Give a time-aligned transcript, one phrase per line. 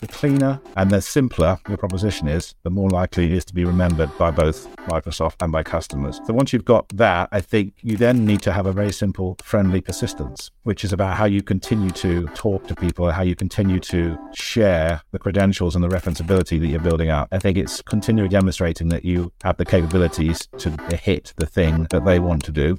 [0.00, 3.64] the cleaner and the simpler your proposition is, the more likely it is to be
[3.64, 6.20] remembered by both Microsoft and by customers.
[6.26, 9.36] So once you've got that, I think you then need to have a very simple,
[9.42, 13.80] friendly persistence, which is about how you continue to talk to people, how you continue
[13.80, 17.28] to share the credentials and the referenceability that you're building up.
[17.32, 22.04] I think it's continually demonstrating that you have the capabilities to hit the thing that
[22.04, 22.78] they want to do.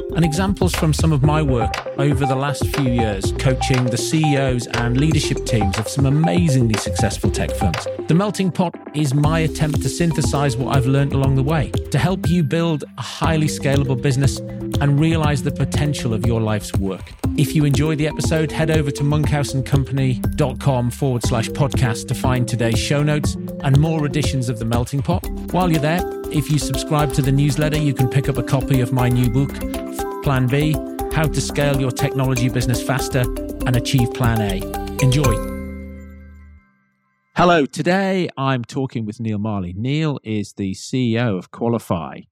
[0.15, 4.67] and examples from some of my work over the last few years coaching the CEOs
[4.67, 7.87] and leadership teams of some amazingly successful tech firms.
[8.07, 11.97] The Melting Pot is my attempt to synthesize what I've learned along the way to
[11.97, 14.39] help you build a highly scalable business
[14.81, 17.13] and realize the potential of your life's work.
[17.37, 22.77] If you enjoyed the episode, head over to monkhouseandcompany.com forward slash podcast to find today's
[22.77, 25.25] show notes and more editions of The Melting Pot.
[25.51, 28.81] While you're there, if you subscribe to the newsletter, you can pick up a copy
[28.81, 29.51] of my new book,
[30.21, 30.73] Plan B
[31.13, 33.21] How to Scale Your Technology Business Faster
[33.65, 35.03] and Achieve Plan A.
[35.03, 35.33] Enjoy.
[37.35, 39.73] Hello, today I'm talking with Neil Marley.
[39.75, 42.27] Neil is the CEO of Qualyfi.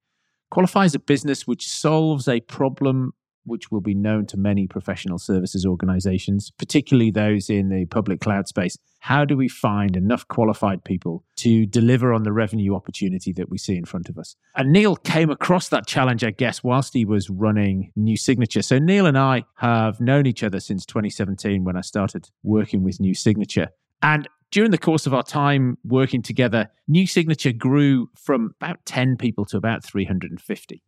[0.53, 3.13] Qualyfi is a business which solves a problem
[3.45, 8.47] which will be known to many professional services organizations, particularly those in the public cloud
[8.47, 8.77] space.
[8.99, 13.57] How do we find enough qualified people to deliver on the revenue opportunity that we
[13.57, 14.35] see in front of us?
[14.55, 18.61] And Neil came across that challenge, I guess, whilst he was running New Signature.
[18.61, 22.99] So Neil and I have known each other since 2017 when I started working with
[22.99, 23.69] New Signature.
[24.01, 29.15] And during the course of our time working together, New Signature grew from about 10
[29.17, 30.81] people to about 350.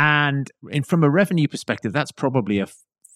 [0.00, 2.66] And in, from a revenue perspective, that's probably a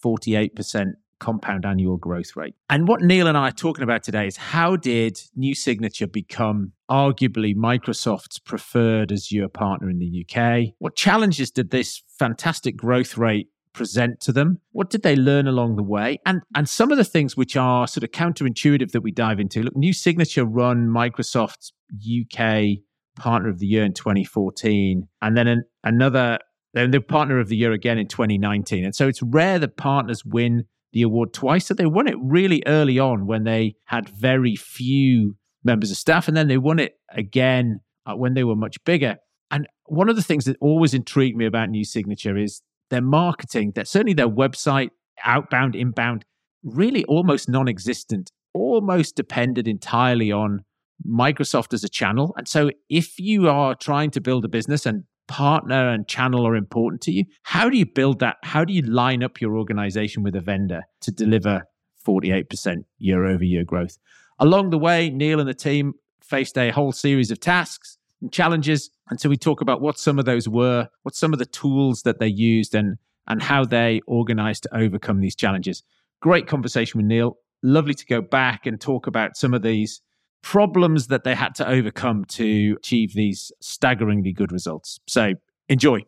[0.05, 2.53] 48% compound annual growth rate.
[2.69, 6.73] And what Neil and I are talking about today is how did New Signature become
[6.87, 10.75] arguably Microsoft's preferred Azure partner in the UK?
[10.77, 14.59] What challenges did this fantastic growth rate present to them?
[14.71, 16.19] What did they learn along the way?
[16.23, 19.63] And and some of the things which are sort of counterintuitive that we dive into.
[19.63, 22.83] Look, New Signature run Microsoft's UK
[23.15, 26.37] partner of the year in 2014 and then an, another
[26.75, 28.83] they're the partner of the year again in 2019.
[28.83, 31.65] And so it's rare that partners win the award twice.
[31.65, 36.27] So they won it really early on when they had very few members of staff.
[36.27, 39.15] And then they won it again uh, when they were much bigger.
[39.49, 43.71] And one of the things that always intrigued me about New Signature is their marketing,
[43.75, 44.89] that certainly their website,
[45.23, 46.25] outbound, inbound,
[46.61, 50.65] really almost non existent, almost depended entirely on
[51.07, 52.33] Microsoft as a channel.
[52.37, 56.55] And so if you are trying to build a business and partner and channel are
[56.55, 57.25] important to you.
[57.43, 58.37] How do you build that?
[58.43, 61.63] How do you line up your organization with a vendor to deliver
[62.05, 63.97] 48% year over year growth?
[64.39, 68.89] Along the way, Neil and the team faced a whole series of tasks and challenges.
[69.09, 72.01] And so we talk about what some of those were, what some of the tools
[72.03, 72.97] that they used, and,
[73.27, 75.83] and how they organized to overcome these challenges.
[76.21, 77.37] Great conversation with Neil.
[77.63, 80.01] Lovely to go back and talk about some of these
[80.45, 84.99] problems that they had to overcome to achieve these staggeringly good results.
[85.07, 85.33] So
[85.69, 86.01] enjoy.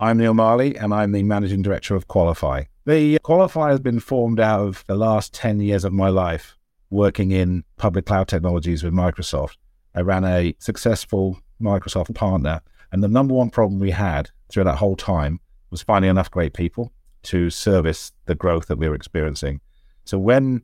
[0.00, 2.64] I'm Neil Marley, and I'm the managing director of Qualyfi.
[2.86, 6.56] The Qualyfi has been formed out of the last 10 years of my life
[6.88, 9.58] working in public cloud technologies with Microsoft.
[9.94, 14.78] I ran a successful Microsoft partner, and the number one problem we had through that
[14.78, 16.90] whole time was finding enough great people
[17.24, 19.60] to service the growth that we were experiencing.
[20.04, 20.62] So when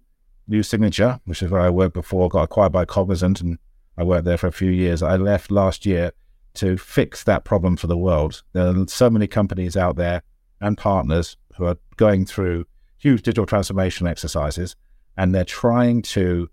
[0.48, 3.58] New Signature, which is where I worked before, got acquired by Cognizant, and
[3.96, 6.12] I worked there for a few years, I left last year
[6.54, 8.42] to fix that problem for the world.
[8.52, 10.22] There are so many companies out there
[10.60, 12.66] and partners who are going through
[12.98, 14.74] huge digital transformation exercises,
[15.16, 16.48] and they're trying to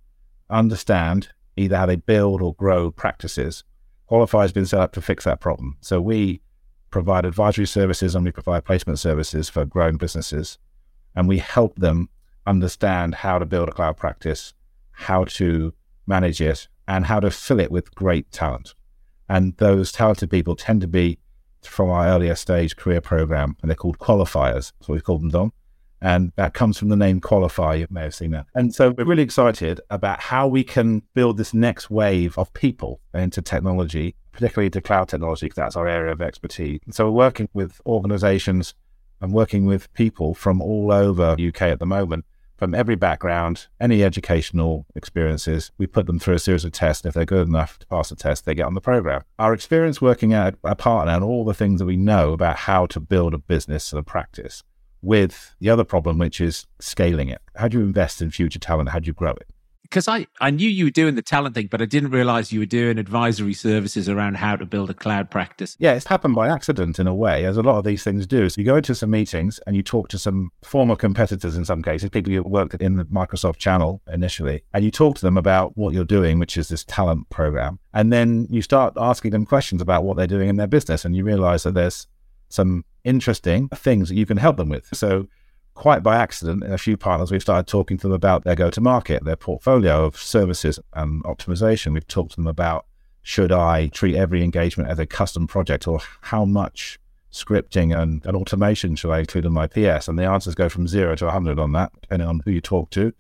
[0.50, 3.64] understand either how they build or grow practices.
[4.10, 5.78] Qualyfi has been set up to fix that problem.
[5.82, 6.42] So we
[6.94, 10.60] provide advisory services and we provide placement services for growing businesses.
[11.16, 12.08] And we help them
[12.46, 14.54] understand how to build a cloud practice,
[14.92, 15.74] how to
[16.06, 18.76] manage it, and how to fill it with great talent.
[19.28, 21.18] And those talented people tend to be
[21.64, 24.72] from our earlier stage career program, and they're called qualifiers.
[24.82, 25.52] So we've called them Dom.
[26.04, 27.80] And that comes from the name Qualyfi.
[27.80, 28.46] You may have seen that.
[28.54, 33.00] And so we're really excited about how we can build this next wave of people
[33.14, 36.80] into technology particularly to cloud technology, because that's our area of expertise.
[36.86, 38.74] And so we're working with organizations
[39.22, 42.26] and working with people from all over UK at the moment,
[42.58, 45.72] from every background, any educational experiences.
[45.78, 47.06] We put them through a series of tests.
[47.06, 49.22] If they're good enough to pass the test, they get on the program.
[49.40, 52.88] Our experience working at a partner and all the things that we know about how
[52.88, 54.64] to build a business and a practice
[55.04, 57.42] with the other problem, which is scaling it.
[57.56, 58.90] How do you invest in future talent?
[58.90, 59.48] How do you grow it?
[59.94, 62.62] because I, I knew you were doing the talent thing, but I didn't realize you
[62.62, 65.78] were doing advisory services around how to build a cloud practice.
[65.78, 68.50] Yeah, it's happened by accident in a way, as a lot of these things do.
[68.50, 71.84] So you go into some meetings and you talk to some former competitors in some
[71.84, 75.78] cases, people who worked in the Microsoft channel initially, and you talk to them about
[75.78, 77.78] what you're doing, which is this talent program.
[77.94, 81.16] And then you start asking them questions about what they're doing in their business, and
[81.16, 82.08] you realize that there's
[82.54, 84.88] some interesting things that you can help them with.
[84.94, 85.28] So
[85.74, 88.70] quite by accident, in a few partners, we've started talking to them about their go
[88.70, 91.94] to market, their portfolio of services and optimization.
[91.94, 92.86] We've talked to them about
[93.24, 97.00] should I treat every engagement as a custom project or how much
[97.32, 100.08] scripting and, and automation should I include in my PS?
[100.08, 102.92] And the answers go from zero to 100 on that, depending on who you talk
[102.92, 103.14] to.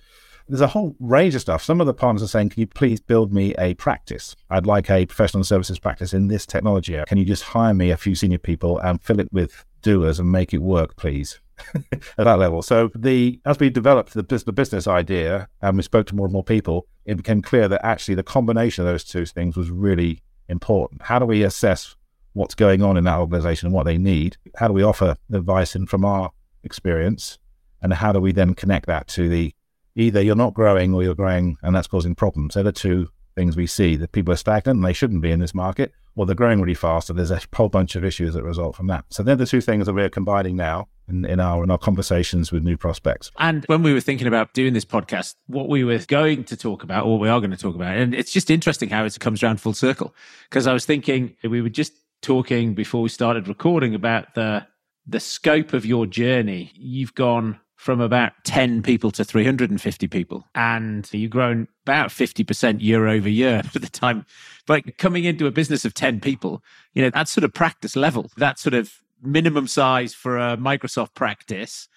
[0.53, 1.63] There's a whole range of stuff.
[1.63, 4.35] Some of the partners are saying, Can you please build me a practice?
[4.51, 7.01] I'd like a professional services practice in this technology.
[7.07, 10.31] Can you just hire me a few senior people and fill it with doers and
[10.31, 11.39] make it work, please?
[11.73, 12.61] at that level.
[12.61, 16.33] So the as we developed the, the business idea and we spoke to more and
[16.33, 20.21] more people, it became clear that actually the combination of those two things was really
[20.49, 21.01] important.
[21.01, 21.95] How do we assess
[22.33, 24.37] what's going on in that organization and what they need?
[24.57, 26.29] How do we offer advice in, from our
[26.63, 27.39] experience?
[27.81, 29.51] And how do we then connect that to the
[29.95, 32.53] either you're not growing or you're growing and that's causing problems?
[32.53, 35.39] They're the two things we see that people are stagnant and they shouldn't be in
[35.39, 38.43] this market, or they're growing really fast and there's a whole bunch of issues that
[38.43, 39.05] result from that.
[39.09, 42.51] So they're the two things that we're combining now in, in our in our conversations
[42.51, 43.31] with new prospects.
[43.39, 46.83] And when we were thinking about doing this podcast, what we were going to talk
[46.83, 49.43] about, or we are going to talk about, and it's just interesting how it comes
[49.43, 50.13] around full circle.
[50.49, 54.65] Because I was thinking we were just talking before we started recording about the
[55.05, 56.71] the scope of your journey.
[56.75, 63.07] You've gone from about 10 people to 350 people and you've grown about 50% year
[63.07, 64.25] over year for the time
[64.65, 66.63] but coming into a business of 10 people
[66.93, 71.15] you know that's sort of practice level that sort of minimum size for a Microsoft
[71.15, 71.87] practice.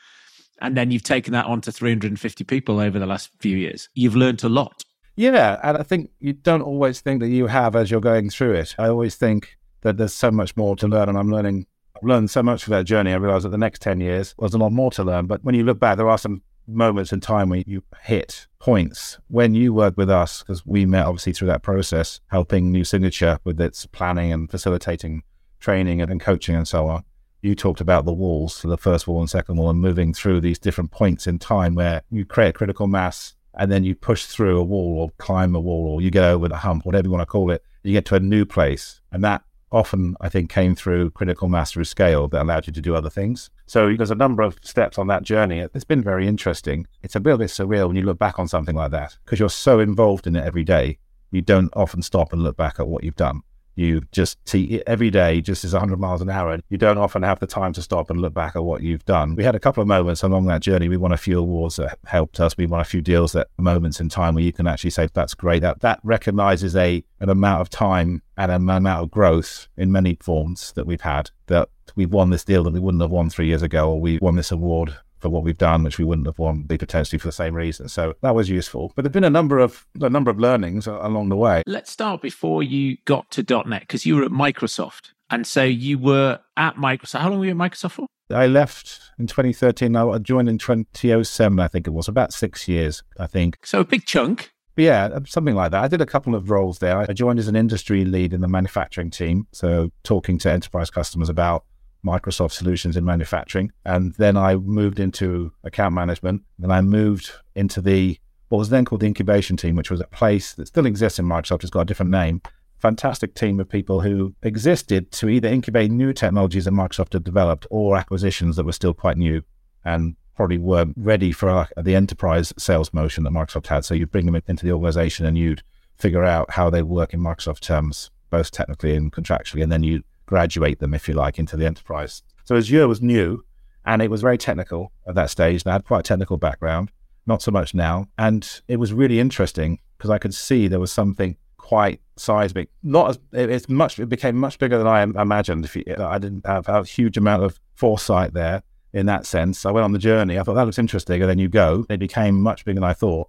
[0.60, 3.88] And then you've taken that on to 350 people over the last few years.
[3.94, 4.84] You've learned a lot.
[5.16, 5.60] Yeah.
[5.62, 8.74] And I think you don't always think that you have as you're going through it.
[8.78, 11.08] I always think that there's so much more to learn.
[11.08, 11.66] And I'm learning,
[11.96, 13.12] I've learned so much for that journey.
[13.12, 15.26] I realized that the next 10 years was a lot more to learn.
[15.26, 19.18] But when you look back, there are some moments in time when you hit points
[19.28, 23.38] when you work with us, because we met obviously through that process, helping New Signature
[23.44, 25.22] with its planning and facilitating
[25.60, 27.04] training and coaching and so on
[27.46, 30.58] you talked about the walls, the first wall and second wall, and moving through these
[30.58, 34.64] different points in time where you create critical mass and then you push through a
[34.64, 37.26] wall or climb a wall or you get over the hump, whatever you want to
[37.26, 37.62] call it.
[37.82, 39.00] You get to a new place.
[39.12, 42.80] And that often, I think, came through critical mass through scale that allowed you to
[42.80, 43.50] do other things.
[43.66, 45.58] So there's a number of steps on that journey.
[45.58, 46.86] It's been very interesting.
[47.02, 49.48] It's a little bit surreal when you look back on something like that because you're
[49.48, 50.98] so involved in it every day.
[51.30, 53.42] You don't often stop and look back at what you've done
[53.76, 56.50] you just see it every day just is 100 miles an hour.
[56.50, 59.04] And you don't often have the time to stop and look back at what you've
[59.04, 59.36] done.
[59.36, 60.88] We had a couple of moments along that journey.
[60.88, 62.56] We won a few awards that helped us.
[62.56, 65.34] We won a few deals that moments in time where you can actually say that's
[65.34, 65.60] great.
[65.60, 70.16] That that recognizes a an amount of time and an amount of growth in many
[70.20, 71.30] forms that we've had.
[71.46, 74.18] That we've won this deal that we wouldn't have won three years ago, or we
[74.18, 77.32] won this award for what we've done, which we wouldn't have won potentially for the
[77.32, 77.88] same reason.
[77.88, 78.92] So that was useful.
[78.94, 81.62] But there've been a number of a number of learnings along the way.
[81.66, 85.98] Let's start before you got to .NET because you were at Microsoft, and so you
[85.98, 87.20] were at Microsoft.
[87.20, 88.06] How long were you at Microsoft for?
[88.30, 89.94] I left in 2013.
[89.94, 93.02] I joined in 2007, I think it was about six years.
[93.18, 93.80] I think so.
[93.80, 94.50] A big chunk.
[94.76, 95.84] Yeah, uh, something like that.
[95.84, 96.98] I did a couple of roles there.
[96.98, 101.28] I joined as an industry lead in the manufacturing team, so talking to enterprise customers
[101.28, 101.64] about
[102.06, 103.72] Microsoft solutions in manufacturing.
[103.84, 106.42] And then I moved into account management.
[106.62, 110.06] And I moved into the what was then called the incubation team, which was a
[110.06, 111.62] place that still exists in Microsoft.
[111.62, 112.40] It's got a different name.
[112.78, 117.66] Fantastic team of people who existed to either incubate new technologies that Microsoft had developed
[117.70, 119.42] or acquisitions that were still quite new
[119.84, 123.84] and probably weren't ready for the enterprise sales motion that Microsoft had.
[123.84, 125.62] So you'd bring them into the organization and you'd
[125.96, 130.02] figure out how they work in Microsoft terms, both technically and contractually, and then you
[130.26, 132.22] graduate them, if you like, into the enterprise.
[132.44, 133.44] So Azure was new
[133.84, 135.62] and it was very technical at that stage.
[135.62, 136.90] And I had quite a technical background,
[137.26, 138.08] not so much now.
[138.18, 142.68] And it was really interesting because I could see there was something quite seismic.
[142.82, 143.98] Not as it's much.
[143.98, 145.64] It became much bigger than I imagined.
[145.64, 149.66] If you, I didn't have, have a huge amount of foresight there in that sense.
[149.66, 150.38] I went on the journey.
[150.38, 151.84] I thought that looks interesting, and then you go.
[151.90, 153.28] It became much bigger than I thought.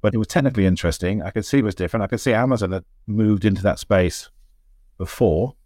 [0.00, 1.22] But it was technically interesting.
[1.22, 2.04] I could see it was different.
[2.04, 4.30] I could see Amazon had moved into that space
[4.96, 5.56] before,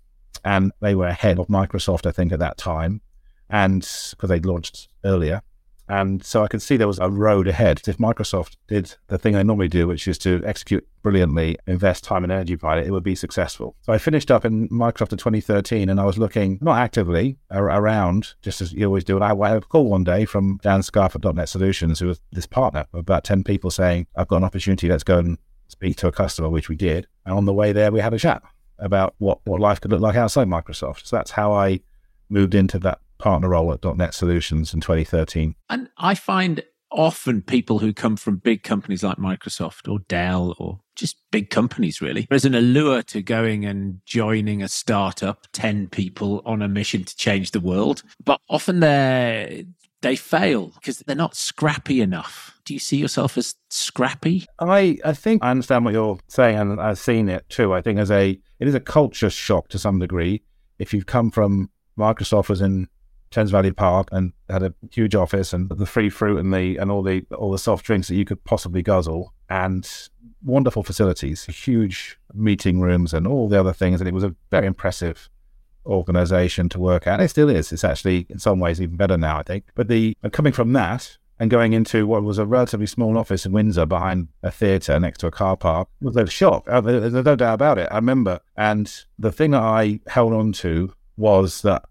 [0.44, 3.00] and they were ahead of Microsoft, I think, at that time,
[3.48, 3.80] and
[4.10, 5.42] because they'd launched earlier.
[5.88, 7.82] And so I could see there was a road ahead.
[7.86, 12.22] If Microsoft did the thing they normally do, which is to execute brilliantly, invest time
[12.22, 13.76] and energy behind it, it would be successful.
[13.82, 18.34] So I finished up in Microsoft in 2013 and I was looking, not actively, around,
[18.40, 19.16] just as you always do.
[19.16, 22.20] And I had a call one day from Dan Scarfe at .NET Solutions, who was
[22.30, 25.36] this partner of about 10 people saying, I've got an opportunity, let's go and
[25.68, 27.06] speak to a customer, which we did.
[27.26, 28.42] And on the way there, we had a chat
[28.82, 31.06] about what, what life could look like outside Microsoft.
[31.06, 31.80] So that's how I
[32.28, 35.54] moved into that partner role at .NET Solutions in 2013.
[35.70, 40.80] And I find often people who come from big companies like Microsoft or Dell or
[40.94, 46.42] just big companies really there's an allure to going and joining a startup 10 people
[46.44, 49.64] on a mission to change the world but often they
[50.02, 52.60] they fail because they're not scrappy enough.
[52.64, 54.46] Do you see yourself as scrappy?
[54.58, 57.72] I i think i understand what you're saying and i've seen it too.
[57.72, 60.42] I think as a it is a culture shock to some degree.
[60.78, 62.88] If you've come from microsoft was in
[63.30, 66.90] Thames Valley Park and had a huge office and the free fruit and the and
[66.90, 69.88] all the all the soft drinks that you could possibly guzzle and
[70.44, 74.00] wonderful facilities, huge meeting rooms and all the other things.
[74.00, 75.30] And it was a very impressive
[75.86, 77.20] organization to work at.
[77.20, 77.72] It still is.
[77.72, 79.64] It's actually in some ways even better now, I think.
[79.74, 83.52] But the coming from that and going into what was a relatively small office in
[83.52, 86.68] Windsor behind a theatre next to a car park was a shock.
[86.68, 87.88] Uh, there's no doubt about it.
[87.90, 88.40] I remember.
[88.56, 91.84] And the thing that I held on to was that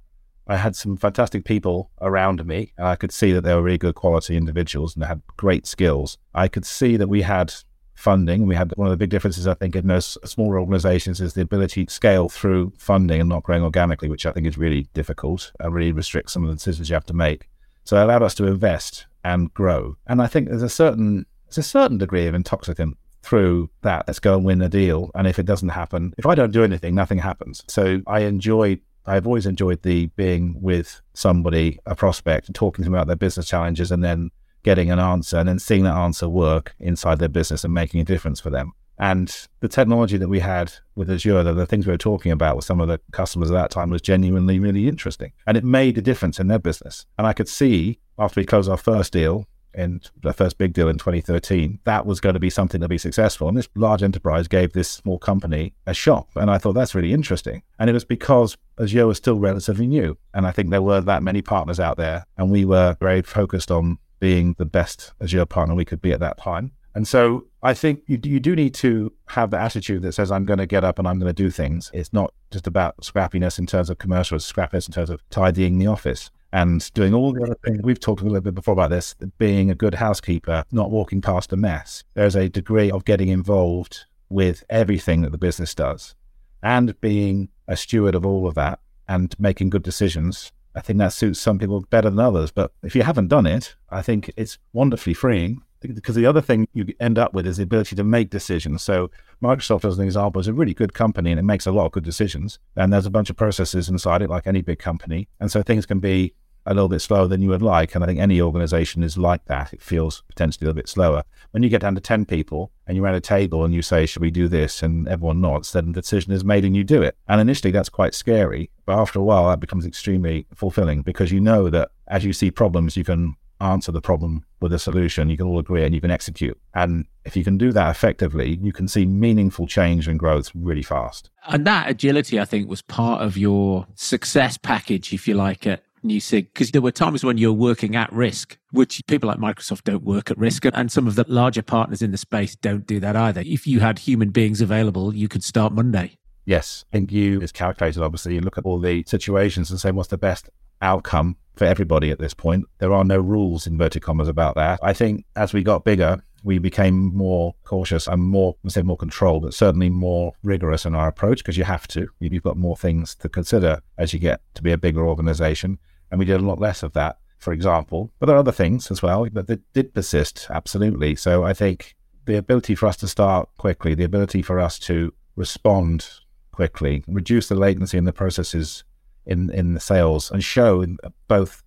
[0.47, 3.77] I had some fantastic people around me, and I could see that they were really
[3.77, 6.17] good quality individuals and they had great skills.
[6.33, 7.53] I could see that we had
[8.01, 8.47] funding.
[8.47, 11.41] We had one of the big differences, I think, in those smaller organizations is the
[11.41, 15.51] ability to scale through funding and not growing organically, which I think is really difficult
[15.59, 17.49] and really restricts some of the decisions you have to make.
[17.83, 19.97] So it allowed us to invest and grow.
[20.07, 24.05] And I think there's a certain there's a certain degree of intoxicant through that.
[24.07, 25.11] Let's go and win a deal.
[25.15, 27.63] And if it doesn't happen, if I don't do anything, nothing happens.
[27.67, 32.93] So I enjoyed I've always enjoyed the being with somebody, a prospect, talking to them
[32.93, 34.29] about their business challenges and then
[34.63, 38.05] getting an answer and then seeing that answer work inside their business and making a
[38.05, 38.73] difference for them.
[39.01, 42.55] And the technology that we had with Azure, the, the things we were talking about
[42.55, 45.31] with some of the customers at that time was genuinely really interesting.
[45.47, 47.07] And it made a difference in their business.
[47.17, 50.87] And I could see after we closed our first deal in the first big deal
[50.87, 53.47] in 2013, that was going to be something to be successful.
[53.47, 56.29] And this large enterprise gave this small company a shop.
[56.35, 57.63] And I thought that's really interesting.
[57.79, 60.17] And it was because Azure was still relatively new.
[60.33, 62.25] And I think there were that many partners out there.
[62.37, 66.21] And we were very focused on being the best Azure partner we could be at
[66.21, 66.71] that time.
[66.93, 70.45] And so I think you, you do need to have the attitude that says, I'm
[70.45, 71.89] going to get up and I'm going to do things.
[71.93, 75.79] It's not just about scrappiness in terms of commercial, it's scrappiness in terms of tidying
[75.79, 77.79] the office and doing all the other things.
[77.81, 81.53] We've talked a little bit before about this, being a good housekeeper, not walking past
[81.53, 82.03] a mess.
[82.13, 86.15] There's a degree of getting involved with everything that the business does
[86.61, 90.51] and being a steward of all of that and making good decisions.
[90.75, 92.51] I think that suits some people better than others.
[92.51, 96.67] But if you haven't done it, I think it's wonderfully freeing because the other thing
[96.73, 98.83] you end up with is the ability to make decisions.
[98.83, 99.09] So
[99.41, 101.91] Microsoft, as an example, is a really good company and it makes a lot of
[101.91, 102.59] good decisions.
[102.75, 105.27] And there's a bunch of processes inside it, like any big company.
[105.39, 106.33] And so things can be
[106.67, 107.95] a little bit slower than you would like.
[107.95, 109.73] And I think any organization is like that.
[109.73, 111.23] It feels potentially a little bit slower.
[111.51, 114.05] When you get down to 10 people and you're at a table and you say,
[114.05, 114.83] Should we do this?
[114.83, 117.15] And everyone nods, then the decision is made and you do it.
[117.29, 118.69] And initially, that's quite scary.
[118.85, 122.51] But after a while, that becomes extremely fulfilling because you know that as you see
[122.51, 125.29] problems, you can answer the problem with a solution.
[125.29, 126.59] You can all agree and you can execute.
[126.73, 130.83] And if you can do that effectively, you can see meaningful change and growth really
[130.83, 131.29] fast.
[131.47, 135.81] And that agility, I think, was part of your success package, if you like, at
[136.03, 139.83] New Sig because there were times when you're working at risk, which people like Microsoft
[139.83, 140.65] don't work at risk.
[140.65, 143.41] And some of the larger partners in the space don't do that either.
[143.45, 146.17] If you had human beings available, you could start Monday.
[146.45, 146.85] Yes.
[146.91, 148.35] Think you is calculated, obviously.
[148.35, 150.49] You look at all the situations and say, what's the best
[150.81, 152.65] outcome for everybody at this point?
[152.79, 154.79] There are no rules, inverted commas, about that.
[154.81, 158.97] I think as we got bigger, we became more cautious and more, I say more
[158.97, 162.07] control, but certainly more rigorous in our approach because you have to.
[162.19, 165.77] You've got more things to consider as you get to be a bigger organization.
[166.11, 168.11] And we did a lot less of that, for example.
[168.19, 171.15] But there are other things as well that, did persist, absolutely.
[171.15, 175.13] So I think the ability for us to start quickly, the ability for us to
[175.35, 176.07] respond
[176.51, 178.83] quickly, reduce the latency in the processes
[179.25, 181.63] in, in the sales, and show uh, both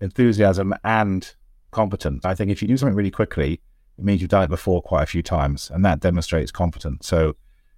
[0.00, 1.34] enthusiasm and
[1.70, 2.24] competence.
[2.24, 3.60] I think if you do something really quickly,
[3.98, 7.06] it means you've done it before quite a few times, and that demonstrates competence.
[7.06, 7.34] So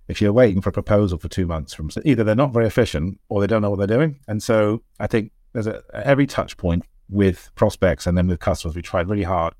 [0.08, 3.20] if you're waiting for a proposal for two months from either they're not very efficient
[3.28, 4.18] or they don't know what they're doing.
[4.26, 8.76] And so I think there's a, every touch point with prospects and then with customers,
[8.76, 9.54] we tried really hard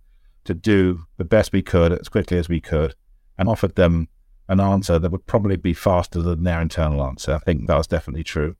[0.45, 2.95] to do the best we could as quickly as we could
[3.37, 4.09] and offered them
[4.49, 7.35] an answer that would probably be faster than their internal answer.
[7.35, 8.57] I think that was definitely true.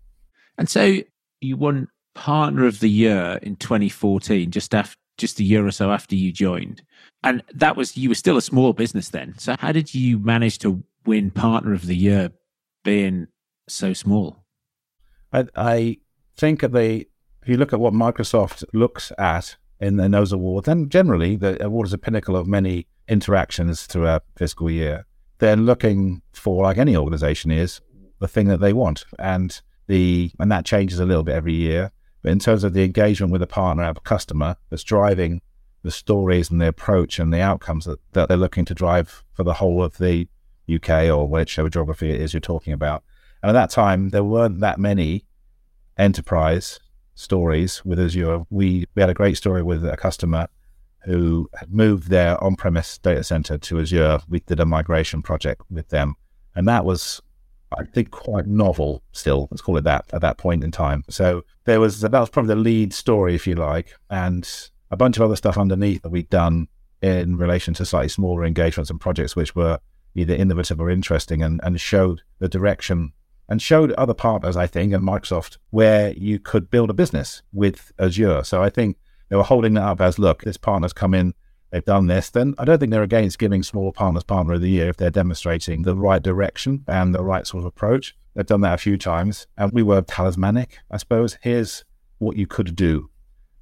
[0.59, 0.99] And so
[1.41, 5.91] you won Partner of the Year in 2014, just after just a year or so
[5.91, 6.83] after you joined.
[7.25, 9.35] And that was, you were still a small business then.
[9.37, 12.31] So how did you manage to win Partner of the Year
[12.85, 13.27] being
[13.69, 14.45] so small?
[15.33, 15.97] I, I
[16.37, 17.07] think at the,
[17.49, 21.65] if you look at what Microsoft looks at in, in those awards, and generally the
[21.65, 25.07] award is a pinnacle of many interactions through a fiscal year,
[25.39, 27.81] they're looking for, like any organization is,
[28.19, 29.07] the thing that they want.
[29.19, 31.91] And the and that changes a little bit every year.
[32.21, 35.41] But in terms of the engagement with a partner, a customer that's driving
[35.83, 39.43] the stories and the approach and the outcomes that, that they're looking to drive for
[39.43, 40.29] the whole of the
[40.71, 43.05] UK or whichever geography it is you're talking about.
[43.43, 45.25] And at that time, there weren't that many
[45.97, 46.79] enterprise
[47.19, 48.45] stories with Azure.
[48.51, 50.49] We, we had a great story with a customer
[51.05, 54.21] who had moved their on premise data center to Azure.
[54.29, 56.15] We did a migration project with them.
[56.55, 57.21] And that was
[57.77, 61.05] I think quite novel still, let's call it that, at that point in time.
[61.11, 64.49] So there was, that was probably the lead story, if you like, and
[64.91, 66.69] a bunch of other stuff underneath that we'd done
[67.03, 69.79] in relation to slightly smaller engagements and projects, which were
[70.15, 73.13] either innovative or interesting and, and showed the direction
[73.49, 77.93] and showed other partners, I think, and Microsoft, where you could build a business with
[77.99, 78.45] Azure.
[78.45, 81.35] So I think they were holding that up as, look, this partner's come in
[81.71, 84.71] they've done this, then I don't think they're against giving small partners partner of the
[84.71, 88.17] year if they're demonstrating the right direction and the right sort of approach.
[88.35, 91.39] They've done that a few times, and we were talismanic, I suppose.
[91.43, 91.85] Here's
[92.19, 93.11] what you could do.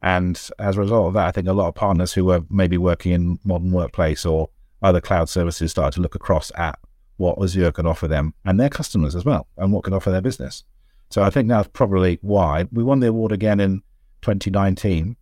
[0.03, 2.79] And as a result of that, I think a lot of partners who were maybe
[2.79, 4.51] working in modern workplace or
[4.83, 6.79] other cloud services started to look across at
[7.17, 10.21] what Azure can offer them and their customers as well, and what can offer their
[10.21, 10.65] business.
[11.11, 13.83] So I think that's probably why we won the award again in
[14.23, 15.17] 2019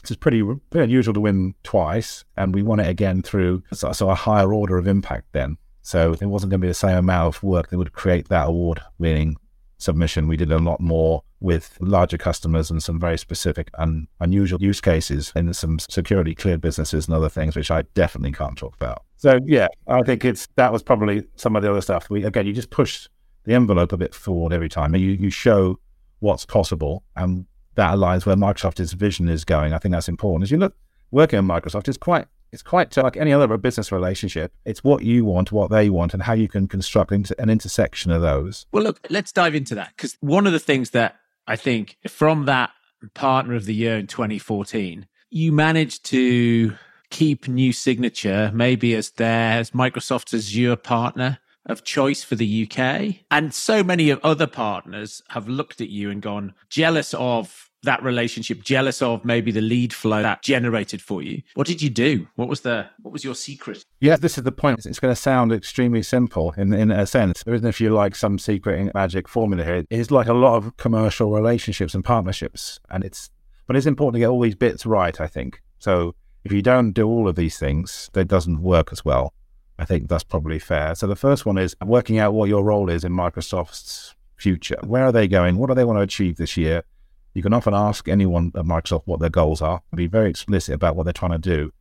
[0.00, 4.10] it's pretty, pretty unusual to win twice, and we won it again through so, so
[4.10, 5.58] a higher order of impact then.
[5.82, 8.48] So it wasn't going to be the same amount of work that would create that
[8.48, 9.36] award winning
[9.78, 10.28] submission.
[10.28, 14.80] We did a lot more with larger customers and some very specific and unusual use
[14.80, 19.02] cases in some security cleared businesses and other things, which I definitely can't talk about.
[19.22, 22.10] So yeah, I think it's that was probably some of the other stuff.
[22.10, 23.06] We again, you just push
[23.44, 24.96] the envelope a bit forward every time.
[24.96, 25.78] You you show
[26.18, 29.74] what's possible and that aligns where Microsoft's vision is going.
[29.74, 30.42] I think that's important.
[30.42, 30.74] As you look
[31.12, 34.52] working on Microsoft, it's quite it's quite like any other business relationship.
[34.64, 38.22] It's what you want, what they want, and how you can construct an intersection of
[38.22, 38.66] those.
[38.72, 41.14] Well, look, let's dive into that because one of the things that
[41.46, 42.70] I think from that
[43.14, 46.74] partner of the year in 2014, you managed to
[47.12, 53.16] keep New Signature maybe as their as Microsoft's Azure partner of choice for the UK.
[53.30, 58.02] And so many of other partners have looked at you and gone jealous of that
[58.02, 61.42] relationship, jealous of maybe the lead flow that generated for you.
[61.54, 62.28] What did you do?
[62.36, 63.84] What was the what was your secret?
[64.00, 64.86] Yeah, this is the point.
[64.86, 67.42] It's going to sound extremely simple in in a sense.
[67.42, 69.84] There isn't, if you like, some secret magic formula here.
[69.90, 73.30] It's like a lot of commercial relationships and partnerships, and it's
[73.66, 75.20] but it's important to get all these bits right.
[75.20, 76.14] I think so.
[76.44, 79.32] If you don't do all of these things, it doesn't work as well.
[79.78, 80.94] I think that's probably fair.
[80.94, 84.78] So the first one is working out what your role is in Microsoft's future.
[84.84, 85.56] Where are they going?
[85.56, 86.82] What do they want to achieve this year?
[87.34, 90.96] You can often ask anyone at Microsoft what their goals are, be very explicit about
[90.96, 91.72] what they're trying to do,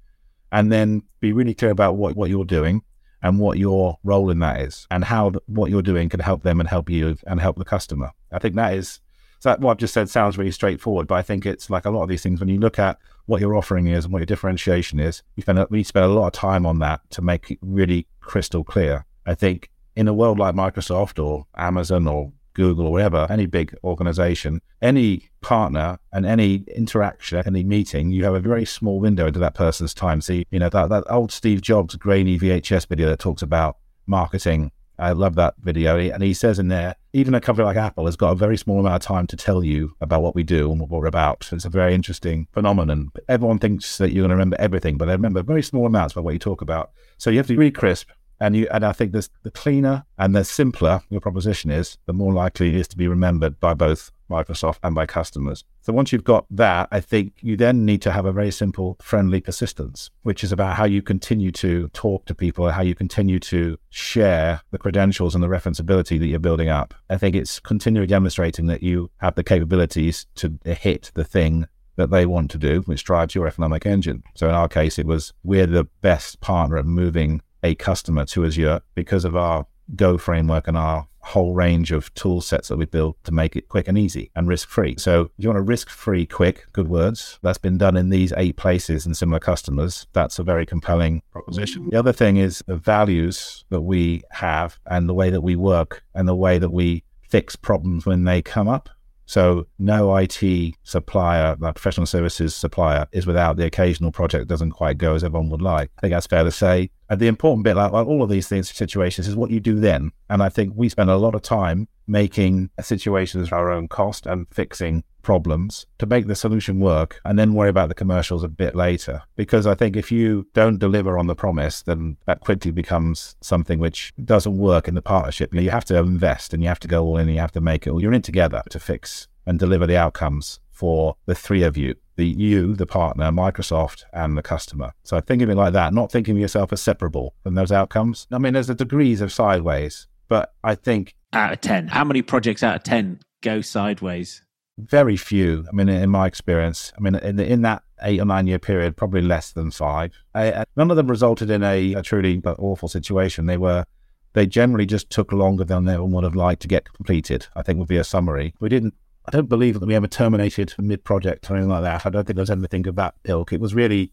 [0.52, 2.84] and then be really clear about what, what you're doing
[3.22, 6.60] and what your role in that is and how what you're doing can help them
[6.60, 8.12] and help you and help the customer.
[8.32, 9.00] I think that is
[9.40, 11.90] so that, what I've just said sounds really straightforward, but I think it's like a
[11.90, 13.00] lot of these things when you look at
[13.32, 16.28] what your offering is and what your differentiation is, you spend we spend a lot
[16.28, 19.06] of time on that to make it really crystal clear.
[19.26, 23.74] I think in a world like Microsoft or Amazon or Google or whatever, any big
[23.84, 29.40] organization, any partner and any interaction, any meeting, you have a very small window into
[29.40, 30.20] that person's time.
[30.20, 34.72] See, you know, that, that old Steve Jobs grainy VHS video that talks about marketing
[35.02, 35.98] I love that video.
[35.98, 38.80] And he says in there, even a company like Apple has got a very small
[38.80, 41.50] amount of time to tell you about what we do and what we're about.
[41.52, 43.12] It's a very interesting phenomenon.
[43.28, 46.24] Everyone thinks that you're going to remember everything, but they remember very small amounts about
[46.24, 46.92] what you talk about.
[47.18, 48.10] So you have to be really crisp
[48.42, 52.14] and you and I think this, the cleaner and the simpler your proposition is, the
[52.14, 55.64] more likely it is to be remembered by both Microsoft and by customers.
[55.82, 58.98] So once you've got that, I think you then need to have a very simple,
[59.02, 63.40] friendly persistence, which is about how you continue to talk to people, how you continue
[63.40, 66.94] to share the credentials and the referenceability that you're building up.
[67.10, 71.68] I think it's continually demonstrating that you have the capabilities to hit the thing
[71.98, 74.24] that they want to do, which drives your economic engine.
[74.36, 78.46] So in our case, it was we're the best partner at moving a customer to
[78.46, 82.86] Azure because of our Go framework and our whole range of tool sets that we
[82.86, 84.96] build to make it quick and easy and risk free.
[84.98, 88.34] So if you want a risk free, quick, good words, that's been done in these
[88.38, 90.08] eight places and similar customers.
[90.14, 91.90] That's a very compelling proposition.
[91.90, 96.04] The other thing is the values that we have and the way that we work
[96.14, 98.90] and the way that we fix problems when they come up.
[99.32, 104.72] So no IT supplier, like professional services supplier, is without the occasional project that doesn't
[104.72, 105.90] quite go as everyone would like.
[105.98, 106.90] I think that's fair to say.
[107.10, 109.80] And the important bit, like, like all of these things, situations, is what you do
[109.80, 110.12] then.
[110.30, 114.48] And I think we spend a lot of time making situations our own cost and
[114.52, 118.76] fixing problems to make the solution work and then worry about the commercials a bit
[118.76, 119.24] later.
[119.36, 123.80] Because I think if you don't deliver on the promise, then that quickly becomes something
[123.80, 125.54] which doesn't work in the partnership.
[125.54, 127.62] You have to invest and you have to go all in and you have to
[127.62, 128.02] make it all.
[128.02, 132.28] You're in together to fix and deliver the outcomes for the three of you the
[132.28, 134.94] you, the partner, Microsoft, and the customer.
[135.04, 138.28] So think of it like that, not thinking of yourself as separable from those outcomes.
[138.32, 142.22] I mean, there's a degrees of sideways, but I think out of 10, how many
[142.22, 144.44] projects out of 10 go sideways?
[144.78, 145.66] Very few.
[145.68, 148.98] I mean, in my experience, I mean, in, in that eight or nine year period,
[148.98, 150.14] probably less than five.
[150.34, 153.46] I, none of them resulted in a, a truly awful situation.
[153.46, 153.86] They were,
[154.34, 157.48] they generally just took longer than they would have liked to get completed.
[157.56, 158.54] I think would be a summary.
[158.60, 158.94] We didn't.
[159.26, 162.06] I don't believe that we ever terminated mid project or anything like that.
[162.08, 163.54] I don't think there's anything of that ilk.
[163.54, 164.12] It was really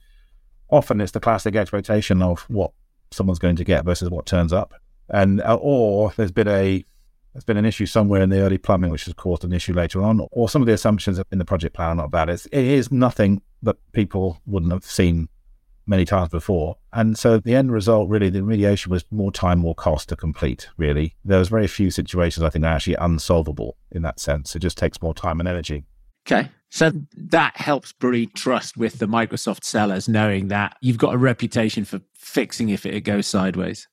[0.68, 2.72] often it's the classic expectation of what
[3.10, 4.74] someone's going to get versus what turns up,
[5.08, 6.84] and uh, or there's been a
[7.38, 10.02] there's been an issue somewhere in the early plumbing, which has caused an issue later
[10.02, 12.28] on, or some of the assumptions in the project plan are not bad.
[12.28, 15.28] It's, it is nothing that people wouldn't have seen
[15.86, 16.78] many times before.
[16.92, 20.68] And so the end result, really, the remediation was more time, more cost to complete,
[20.76, 21.14] really.
[21.24, 24.56] There was very few situations I think are actually unsolvable in that sense.
[24.56, 25.84] It just takes more time and energy.
[26.26, 26.48] Okay.
[26.70, 31.84] So that helps breed trust with the Microsoft sellers, knowing that you've got a reputation
[31.84, 33.86] for fixing if it goes sideways.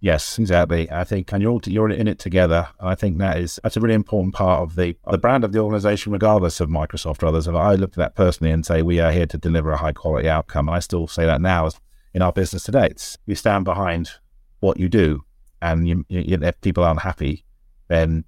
[0.00, 0.90] Yes, exactly.
[0.90, 2.68] I think, and you're all, you're in it together.
[2.78, 5.58] I think that is that's a really important part of the the brand of the
[5.58, 7.48] organization, regardless of Microsoft or others.
[7.48, 10.28] I look at that personally and say we are here to deliver a high quality
[10.28, 11.68] outcome, And I still say that now
[12.14, 12.86] in our business today.
[12.90, 14.10] It's you stand behind
[14.60, 15.24] what you do,
[15.60, 17.44] and you, you, if people aren't happy,
[17.88, 18.24] then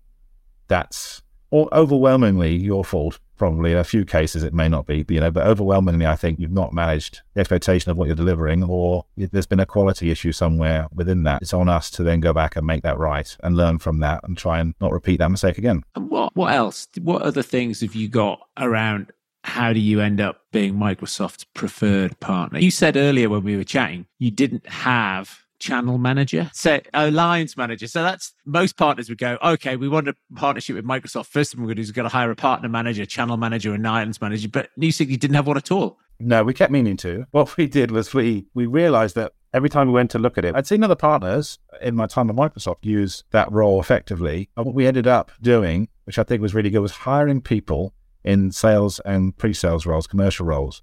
[0.66, 5.30] that's overwhelmingly your fault probably in a few cases it may not be, you know,
[5.30, 9.46] but overwhelmingly, I think you've not managed the expectation of what you're delivering, or there's
[9.46, 11.40] been a quality issue somewhere within that.
[11.40, 14.20] It's on us to then go back and make that right and learn from that
[14.24, 15.82] and try and not repeat that mistake again.
[15.94, 16.86] And what what else?
[17.00, 19.10] What other things have you got around?
[19.44, 22.58] How do you end up being Microsoft's preferred partner?
[22.58, 27.86] You said earlier when we were chatting, you didn't have channel manager, so alliance manager.
[27.86, 31.26] So that's most partners would go, okay, we want a partnership with Microsoft.
[31.26, 33.72] First thing we're going to do is going to hire a partner manager, channel manager,
[33.72, 34.48] and alliance manager.
[34.48, 35.98] But NewSigny didn't have one at all.
[36.18, 37.26] No, we kept meaning to.
[37.30, 40.44] What we did was we we realized that every time we went to look at
[40.44, 44.48] it, I'd seen other partners in my time at Microsoft use that role effectively.
[44.56, 47.94] And what we ended up doing, which I think was really good, was hiring people
[48.22, 50.82] in sales and pre-sales roles, commercial roles,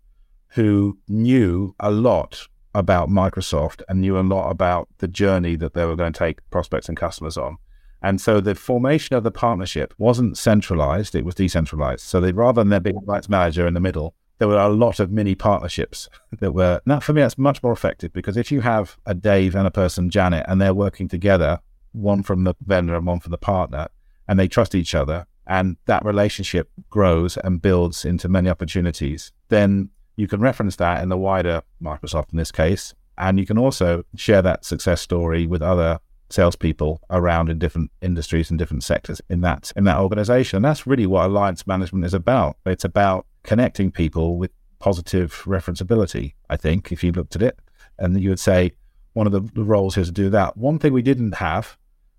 [0.50, 5.84] who knew a lot about Microsoft and knew a lot about the journey that they
[5.84, 7.58] were going to take prospects and customers on.
[8.04, 12.02] And so the formation of the partnership wasn't centralized, it was decentralized.
[12.02, 14.70] So they, rather than there being a rights manager in the middle, there were a
[14.70, 16.08] lot of mini partnerships
[16.40, 19.56] that were, now for me, that's much more effective because if you have a Dave
[19.56, 21.60] and a person, Janet, and they're working together,
[21.94, 23.88] one from the vendor and one from the partner,
[24.28, 29.90] and they trust each other, and that relationship grows and builds into many opportunities, then
[30.18, 32.94] you can reference that in the wider Microsoft in this case.
[33.18, 36.00] And you can also share that success story with other
[36.30, 40.58] salespeople around in different industries and different sectors in that in that organization.
[40.58, 42.58] And that's really what alliance management is about.
[42.66, 47.58] It's about connecting people with positive referenceability, I think, if you looked at it.
[47.98, 48.74] And you would say
[49.14, 50.58] one of the, roles here to do that.
[50.58, 51.78] One thing we didn't have,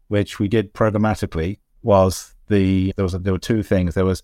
[0.08, 3.94] which we did programmatically, was the there was a, there were two things.
[3.94, 4.22] There was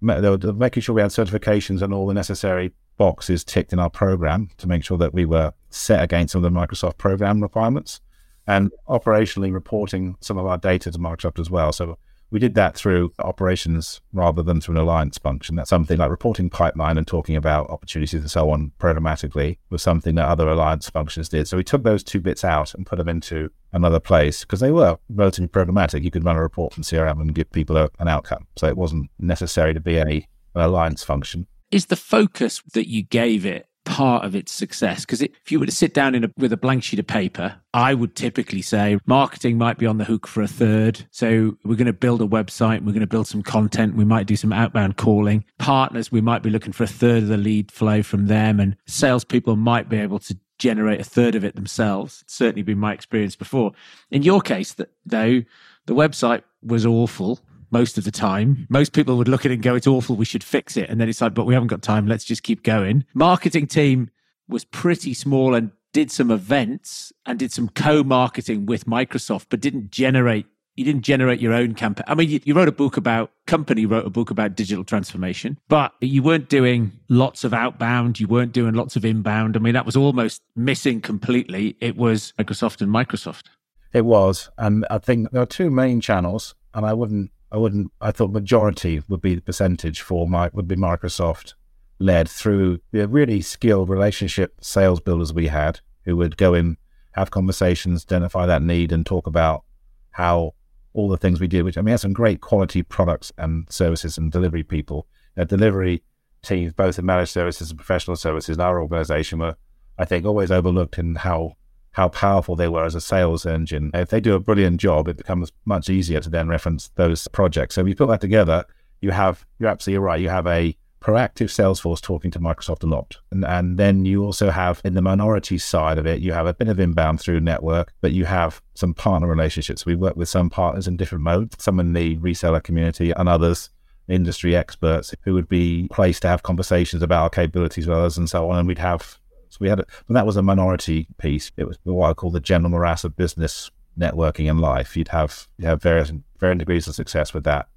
[0.00, 3.90] there were making sure we had certifications and all the necessary boxes ticked in our
[3.90, 8.00] program to make sure that we were set against some of the Microsoft program requirements
[8.46, 11.72] and operationally reporting some of our data to Microsoft as well.
[11.72, 11.98] So
[12.30, 15.54] we did that through operations rather than through an alliance function.
[15.54, 20.16] That's something like reporting pipeline and talking about opportunities and so on programmatically was something
[20.16, 21.46] that other alliance functions did.
[21.46, 24.72] So we took those two bits out and put them into another place because they
[24.72, 26.02] were relatively programmatic.
[26.02, 28.48] You could run a report from CRM and give people a, an outcome.
[28.56, 30.26] So it wasn't necessary to be a, an
[30.56, 31.46] alliance function.
[31.74, 35.00] Is the focus that you gave it part of its success?
[35.00, 37.94] Because if you were to sit down a, with a blank sheet of paper, I
[37.94, 41.04] would typically say marketing might be on the hook for a third.
[41.10, 44.28] So we're going to build a website, we're going to build some content, we might
[44.28, 45.44] do some outbound calling.
[45.58, 48.76] Partners, we might be looking for a third of the lead flow from them, and
[48.86, 52.22] salespeople might be able to generate a third of it themselves.
[52.28, 53.72] Certainly been my experience before.
[54.12, 55.42] In your case, though,
[55.86, 57.40] the website was awful
[57.74, 58.66] most of the time.
[58.70, 60.88] Most people would look at it and go, it's awful, we should fix it.
[60.88, 63.04] And then it's like, but we haven't got time, let's just keep going.
[63.12, 64.10] Marketing team
[64.48, 69.60] was pretty small and did some events and did some co marketing with Microsoft, but
[69.60, 72.04] didn't generate you didn't generate your own campaign.
[72.08, 75.56] I mean, you, you, wrote a book about company wrote a book about digital transformation,
[75.68, 78.18] but you weren't doing lots of outbound.
[78.18, 79.56] You weren't doing lots of inbound.
[79.56, 81.76] I mean, that was almost missing completely.
[81.80, 83.44] It was Microsoft and Microsoft.
[83.92, 87.92] It was, and I think there are two main channels, and I wouldn't, I wouldn't,
[88.00, 91.54] I thought majority would be the percentage for my would be Microsoft
[92.00, 96.78] led through the really skilled relationship sales builders we had who would go in,
[97.12, 99.62] have conversations, identify that need, and talk about
[100.10, 100.54] how
[100.94, 104.18] all the things we did, which I mean, had some great quality products and services
[104.18, 105.06] and delivery people.
[105.36, 106.02] Our delivery
[106.42, 109.54] teams, both in managed services and professional services in our organization, were,
[109.96, 111.52] I think, always overlooked in how
[111.94, 113.90] how powerful they were as a sales engine.
[113.94, 117.74] If they do a brilliant job, it becomes much easier to then reference those projects.
[117.74, 118.64] So if you put that together,
[119.00, 120.20] you have you're absolutely right.
[120.20, 123.18] You have a proactive Salesforce talking to Microsoft a lot.
[123.30, 126.54] And, and then you also have in the minority side of it, you have a
[126.54, 129.84] bit of inbound through network, but you have some partner relationships.
[129.84, 133.68] We work with some partners in different modes, some in the reseller community and others
[134.08, 138.28] industry experts who would be placed to have conversations about our capabilities with others and
[138.28, 138.58] so on.
[138.58, 139.18] And we'd have,
[139.54, 141.52] so we had, a, but that was a minority piece.
[141.56, 144.96] It was what I call the general morass of business networking and life.
[144.96, 147.68] You'd have, you have various, varying degrees of success with that.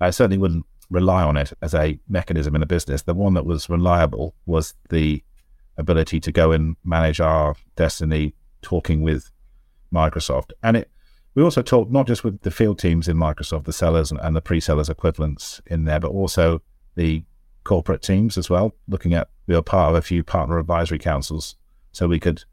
[0.00, 3.02] I certainly wouldn't rely on it as a mechanism in a business.
[3.02, 5.24] The one that was reliable was the
[5.76, 9.32] ability to go and manage our destiny talking with
[9.92, 10.52] Microsoft.
[10.62, 10.90] And it
[11.34, 14.36] we also talked not just with the field teams in Microsoft, the sellers and, and
[14.36, 16.62] the pre-sellers equivalents in there, but also
[16.94, 17.24] the
[17.64, 21.56] corporate teams as well, looking at we were part of a few partner advisory councils
[21.92, 22.44] so we could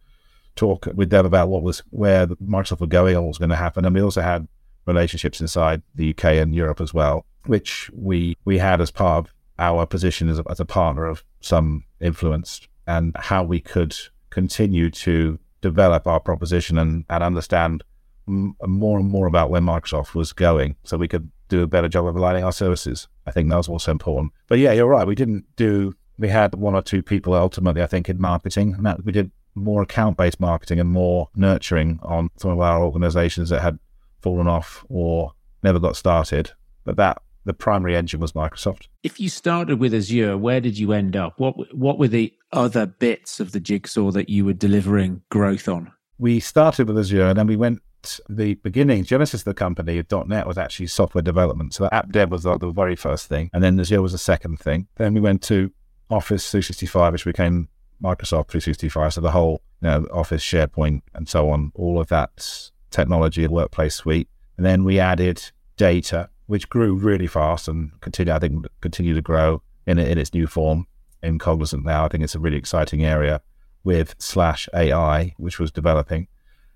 [0.55, 3.85] talk with them about what was where Microsoft were going what was going to happen.
[3.85, 4.47] And we also had
[4.85, 9.33] relationships inside the UK and Europe as well which we we had as part of
[9.59, 13.95] our position as a, as a partner of some influence, and how we could
[14.29, 17.83] continue to develop our proposition and, and understand
[18.27, 21.87] m- more and more about where Microsoft was going, so we could do a better
[21.87, 23.07] job of aligning our services.
[23.27, 24.31] I think that was also important.
[24.47, 25.05] But yeah, you're right.
[25.05, 25.93] We didn't do.
[26.17, 29.31] We had one or two people ultimately, I think, in marketing, and that we did
[29.53, 33.79] more account-based marketing and more nurturing on some of our organizations that had
[34.21, 36.51] fallen off or never got started.
[36.85, 38.87] But that the primary engine was Microsoft.
[39.03, 41.39] If you started with Azure, where did you end up?
[41.39, 45.91] What what were the other bits of the jigsaw that you were delivering growth on?
[46.17, 47.81] We started with Azure and then we went
[48.29, 51.73] the beginning, Genesis the company, .NET was actually software development.
[51.73, 53.49] So app dev was the very first thing.
[53.53, 54.87] And then Azure was the second thing.
[54.95, 55.71] Then we went to
[56.09, 57.69] Office 365, which became
[58.03, 59.13] Microsoft 365.
[59.13, 63.95] So the whole you know, Office, SharePoint, and so on, all of that technology, workplace
[63.95, 64.29] suite.
[64.57, 69.21] And then we added data which grew really fast and continue, I think, continue to
[69.21, 70.85] grow in in its new form
[71.23, 72.03] in Cognizant now.
[72.03, 73.41] I think it's a really exciting area
[73.85, 76.27] with slash AI, which was developing.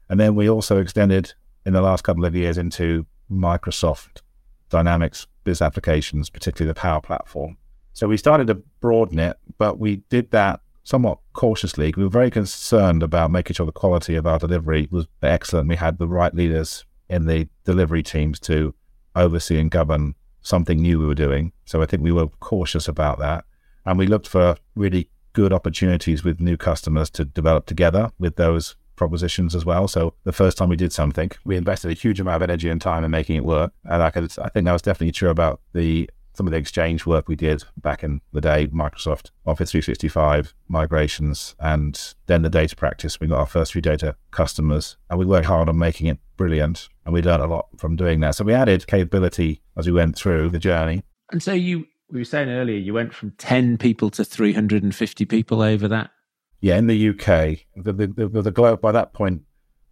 [0.10, 1.34] And then we also extended
[1.65, 4.22] in the last couple of years into Microsoft
[4.70, 7.58] Dynamics biz applications, particularly the Power Platform.
[7.94, 11.94] So we started to broaden it, but we did that somewhat cautiously.
[11.96, 15.70] We were very concerned about making sure the quality of our delivery was excellent.
[15.70, 18.74] We had the right leaders in the delivery teams to
[19.15, 21.54] oversee and govern something new we were doing.
[21.65, 23.46] So I think we were cautious about that.
[23.86, 28.76] And we looked for really good opportunities with new customers to develop together with those
[28.95, 29.88] propositions as well.
[29.88, 32.81] So the first time we did something, we invested a huge amount of energy and
[32.81, 33.73] time in making it work.
[33.84, 37.05] And I, could, I think that was definitely true about the some of the exchange
[37.05, 42.75] work we did back in the day, Microsoft Office 365 migrations, and then the data
[42.75, 43.19] practice.
[43.19, 46.89] We got our first few data customers, and we worked hard on making it brilliant.
[47.05, 48.36] And we learned a lot from doing that.
[48.36, 51.03] So we added capability as we went through the journey.
[51.31, 55.62] And so you, we were saying earlier, you went from 10 people to 350 people
[55.62, 56.12] over that.
[56.62, 59.44] Yeah, in the UK, the, the, the, the globe by that point,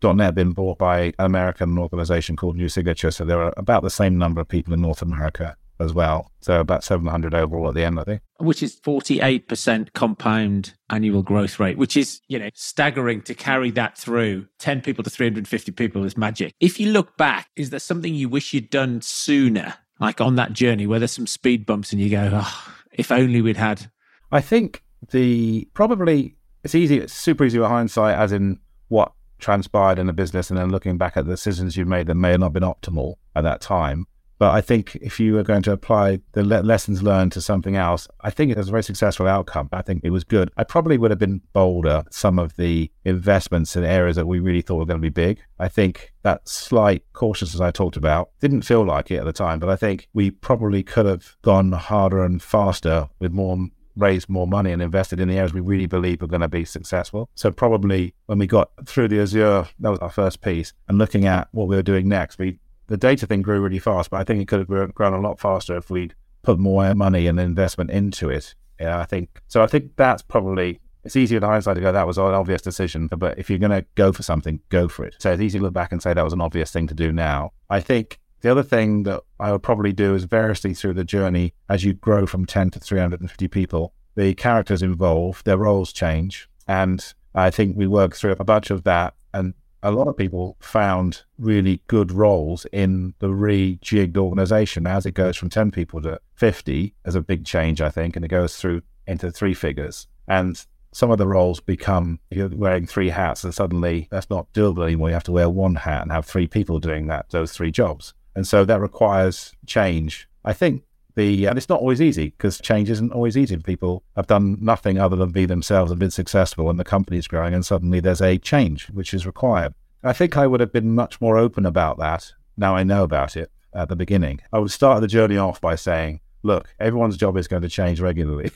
[0.02, 3.12] .NET had been bought by an American organization called New Signature.
[3.12, 6.32] So there were about the same number of people in North America as well.
[6.41, 8.21] So about 700 overall at the end, I think.
[8.39, 13.97] Which is 48% compound annual growth rate, which is, you know, staggering to carry that
[13.97, 16.54] through 10 people to 350 people is magic.
[16.60, 20.54] If you look back, is there something you wish you'd done sooner, like on that
[20.54, 23.89] journey where there's some speed bumps and you go, oh, if only we'd had?
[24.32, 29.99] I think the probably, it's easy, it's super easy with hindsight, as in what transpired
[29.99, 32.39] in the business and then looking back at the decisions you've made that may have
[32.39, 34.06] not been optimal at that time.
[34.39, 37.76] But I think if you were going to apply the le- lessons learned to something
[37.76, 39.69] else, I think it was a very successful outcome.
[39.71, 40.52] I think it was good.
[40.58, 44.62] I probably would have been bolder some of the investments in areas that we really
[44.62, 45.39] thought were going to be big.
[45.60, 49.60] I think that slight cautiousness I talked about didn't feel like it at the time,
[49.60, 53.58] but I think we probably could have gone harder and faster with more
[53.95, 56.65] raised more money and invested in the areas we really believe are going to be
[56.65, 57.29] successful.
[57.36, 61.25] So probably when we got through the Azure, that was our first piece, and looking
[61.25, 64.23] at what we were doing next, we the data thing grew really fast, but I
[64.23, 67.89] think it could have grown a lot faster if we'd put more money and investment
[67.89, 68.56] into it.
[68.79, 69.63] Yeah, I think so.
[69.63, 73.08] I think that's probably it's easier in hindsight to go that was an obvious decision,
[73.08, 75.15] but if you're going to go for something, go for it.
[75.19, 77.12] So it's easy to look back and say that was an obvious thing to do
[77.12, 77.51] now.
[77.69, 81.53] I think the other thing that I would probably do is variously through the journey
[81.69, 87.13] as you grow from 10 to 350 people, the characters involved, their roles change, and
[87.34, 91.23] I think we worked through a bunch of that and a lot of people found
[91.38, 96.93] really good roles in the rejigged organization as it goes from 10 people to 50
[97.06, 100.08] as a big change, I think, and it goes through into three figures.
[100.27, 104.84] And some of the roles become you're wearing three hats and suddenly that's not doable
[104.84, 105.10] anymore.
[105.10, 108.13] You have to wear one hat and have three people doing that, those three jobs.
[108.35, 110.27] And so that requires change.
[110.43, 110.83] I think
[111.15, 113.57] the, and it's not always easy because change isn't always easy.
[113.57, 117.53] People have done nothing other than be themselves and been successful and the company's growing
[117.53, 119.73] and suddenly there's a change which is required.
[120.03, 123.35] I think I would have been much more open about that now I know about
[123.35, 124.41] it at the beginning.
[124.51, 127.99] I would start the journey off by saying, look, everyone's job is going to change
[127.99, 128.51] regularly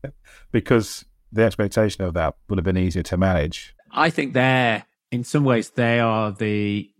[0.52, 3.74] because the expectation of that would have been easier to manage.
[3.90, 6.90] I think they're, in some ways, they are the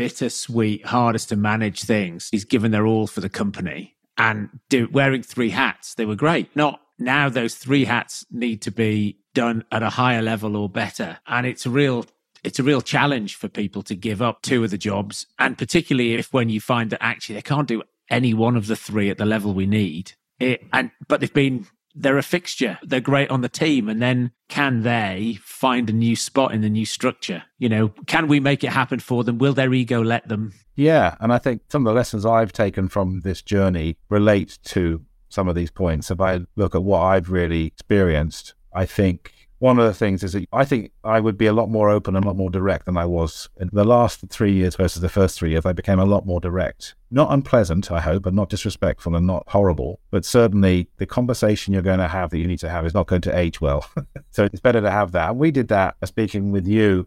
[0.00, 2.30] bittersweet, hardest to manage things.
[2.32, 5.94] He's given their all for the company and do, wearing three hats.
[5.94, 6.56] They were great.
[6.56, 11.18] Not now, those three hats need to be done at a higher level or better.
[11.26, 12.06] And it's a real
[12.42, 15.26] it's a real challenge for people to give up two of the jobs.
[15.38, 18.76] And particularly if when you find that actually they can't do any one of the
[18.76, 20.12] three at the level we need.
[20.38, 22.78] It, and but they've been they're a fixture.
[22.82, 23.88] They're great on the team.
[23.88, 27.44] And then can they find a new spot in the new structure?
[27.58, 29.38] You know, can we make it happen for them?
[29.38, 30.52] Will their ego let them?
[30.76, 31.16] Yeah.
[31.20, 35.48] And I think some of the lessons I've taken from this journey relate to some
[35.48, 36.10] of these points.
[36.10, 40.32] If I look at what I've really experienced, I think one of the things is
[40.32, 42.86] that I think I would be a lot more open and a lot more direct
[42.86, 45.66] than I was in the last three years versus the first three years.
[45.66, 46.94] I became a lot more direct.
[47.10, 51.82] Not unpleasant, I hope, and not disrespectful and not horrible, but certainly the conversation you're
[51.82, 53.88] going to have that you need to have is not going to age well.
[54.30, 55.36] so it's better to have that.
[55.36, 57.06] We did that uh, speaking with you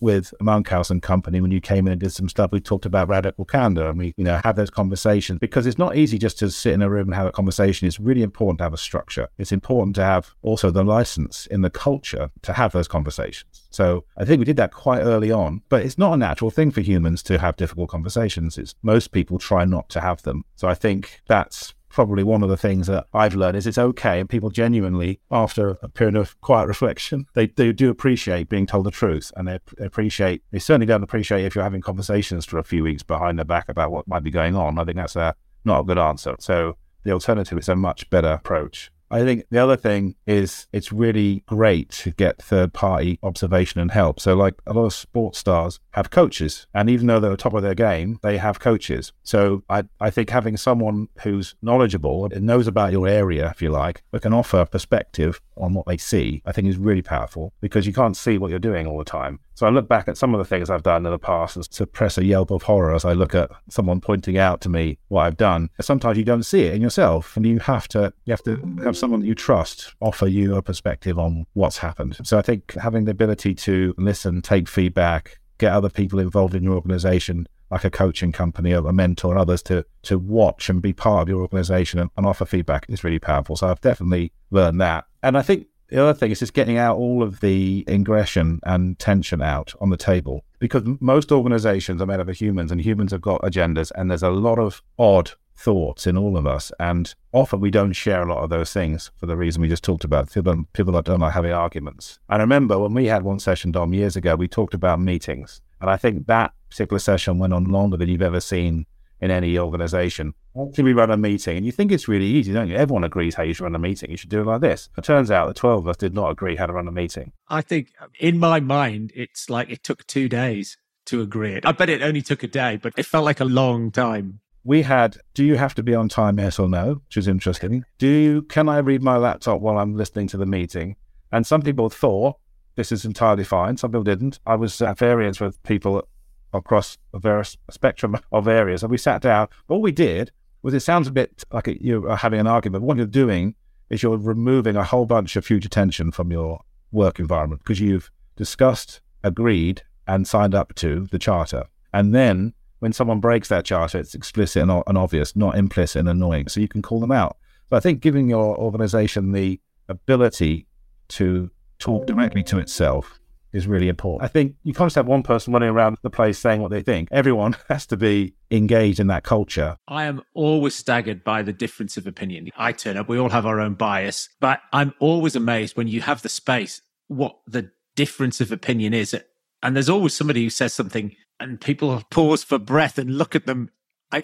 [0.00, 2.52] with Monkhouse and Company when you came in and did some stuff.
[2.52, 5.96] We talked about radical candor and we, you know, have those conversations because it's not
[5.96, 7.86] easy just to sit in a room and have a conversation.
[7.86, 9.28] It's really important to have a structure.
[9.38, 13.68] It's important to have also the license in the culture to have those conversations.
[13.70, 16.70] So I think we did that quite early on, but it's not a natural thing
[16.70, 18.58] for humans to have difficult conversations.
[18.58, 20.44] It's most people try not to have them.
[20.56, 24.20] So I think that's probably one of the things that I've learned is it's okay.
[24.20, 28.86] And people genuinely, after a period of quiet reflection, they, they do appreciate being told
[28.86, 29.32] the truth.
[29.36, 33.02] And they, appreciate, they certainly don't appreciate if you're having conversations for a few weeks
[33.02, 34.78] behind their back about what might be going on.
[34.78, 36.36] I think that's a, not a good answer.
[36.38, 38.90] So the alternative is a much better approach.
[39.10, 43.90] I think the other thing is it's really great to get third party observation and
[43.90, 44.20] help.
[44.20, 47.62] So, like a lot of sports stars have coaches, and even though they're top of
[47.62, 49.12] their game, they have coaches.
[49.22, 53.70] So, I, I think having someone who's knowledgeable and knows about your area, if you
[53.70, 57.86] like, but can offer perspective on what they see, I think is really powerful because
[57.86, 59.40] you can't see what you're doing all the time.
[59.60, 61.68] So I look back at some of the things I've done in the past and
[61.70, 65.24] suppress a yelp of horror as I look at someone pointing out to me what
[65.24, 65.68] I've done.
[65.82, 68.96] Sometimes you don't see it in yourself, and you have to you have to have
[68.96, 72.16] someone that you trust offer you a perspective on what's happened.
[72.24, 76.62] So I think having the ability to listen, take feedback, get other people involved in
[76.62, 80.80] your organization, like a coaching company or a mentor and others to to watch and
[80.80, 83.56] be part of your organization and, and offer feedback is really powerful.
[83.56, 85.04] So I've definitely learned that.
[85.22, 88.98] And I think the other thing is just getting out all of the ingression and
[88.98, 93.12] tension out on the table because most organizations are made up of humans and humans
[93.12, 96.72] have got agendas and there's a lot of odd thoughts in all of us.
[96.80, 99.84] And often we don't share a lot of those things for the reason we just
[99.84, 100.32] talked about.
[100.32, 102.18] People, people that don't like having arguments.
[102.28, 105.60] I remember when we had one session, Dom, years ago, we talked about meetings.
[105.80, 108.86] And I think that particular session went on longer than you've ever seen
[109.20, 110.34] in any organization.
[110.60, 112.76] Actually, we run a meeting, and you think it's really easy, don't you?
[112.76, 114.10] Everyone agrees how you should run a meeting.
[114.10, 114.88] You should do it like this.
[114.96, 117.32] It turns out the 12 of us did not agree how to run a meeting.
[117.48, 121.66] I think in my mind, it's like it took two days to agree it.
[121.66, 124.40] I bet it only took a day, but it felt like a long time.
[124.62, 127.00] We had, do you have to be on time, yes or no?
[127.06, 127.84] Which is interesting.
[127.98, 130.96] Do you, can I read my laptop while I'm listening to the meeting?
[131.32, 132.36] And some people thought
[132.76, 133.76] this is entirely fine.
[133.76, 134.38] Some people didn't.
[134.46, 136.06] I was at variance with people
[136.52, 138.82] across a various spectrum of areas.
[138.82, 139.48] And we sat down.
[139.68, 140.32] All we did
[140.62, 142.84] was it sounds a bit like you're having an argument.
[142.84, 143.54] What you're doing
[143.88, 146.60] is you're removing a whole bunch of future tension from your
[146.92, 151.64] work environment because you've discussed, agreed, and signed up to the charter.
[151.92, 156.08] And then when someone breaks that charter, it's explicit and, and obvious, not implicit and
[156.08, 156.48] annoying.
[156.48, 157.36] So you can call them out.
[157.68, 160.66] But I think giving your organization the ability
[161.08, 163.19] to talk directly to itself
[163.52, 164.24] is really important.
[164.24, 166.82] I think you can't just have one person running around the place saying what they
[166.82, 167.08] think.
[167.10, 169.76] Everyone has to be engaged in that culture.
[169.88, 172.48] I am always staggered by the difference of opinion.
[172.56, 176.00] I turn up, we all have our own bias, but I'm always amazed when you
[176.02, 179.16] have the space what the difference of opinion is.
[179.62, 183.46] And there's always somebody who says something and people pause for breath and look at
[183.46, 183.70] them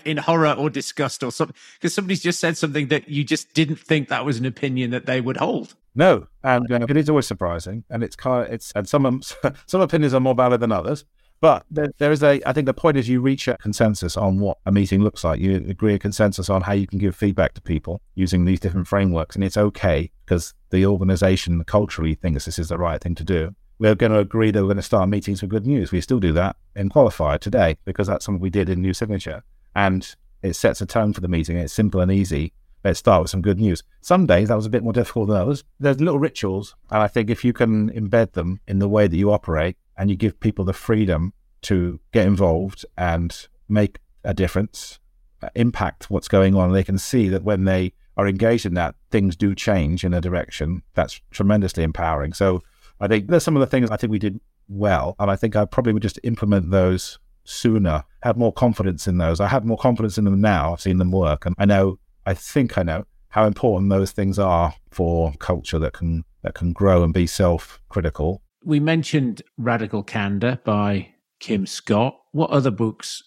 [0.05, 3.79] in horror or disgust or something because somebody's just said something that you just didn't
[3.79, 5.75] think that was an opinion that they would hold.
[5.95, 9.23] No, and uh, it is always surprising, and it's kind of, it's and some
[9.67, 11.05] some opinions are more valid than others.
[11.41, 14.41] But there, there is a, I think the point is you reach a consensus on
[14.41, 15.39] what a meeting looks like.
[15.39, 18.89] You agree a consensus on how you can give feedback to people using these different
[18.89, 19.37] frameworks.
[19.37, 23.55] And it's okay because the organization culturally thinks this is the right thing to do.
[23.79, 25.93] We're going to agree that we're going to start meetings with good news.
[25.93, 29.43] We still do that in Qualyfi today because that's something we did in New Signature
[29.77, 31.57] and it sets a tone for the meeting.
[31.57, 32.53] It's simple and easy.
[32.83, 33.83] Let's start with some good news.
[34.01, 35.65] Some days that was a bit more difficult than others.
[35.79, 39.17] There's little rituals, and I think if you can embed them in the way that
[39.17, 44.99] you operate and you give people the freedom to get involved and make a difference,
[45.43, 48.95] uh, impact what's going on, they can see that when they are engaged in that,
[49.11, 52.33] things do change in a direction that's tremendously empowering.
[52.33, 52.63] So
[52.99, 55.55] I think there's some of the things I think we did well, and I think
[55.55, 59.41] I probably would just implement those sooner, had more confidence in those.
[59.41, 60.73] I have more confidence in them now.
[60.73, 64.39] I've seen them work, and I know, I think I know how important those things
[64.39, 68.43] are for culture that can that can grow and be self-critical.
[68.65, 72.17] We mentioned Radical Candor by Kim Scott.
[72.33, 73.23] What other books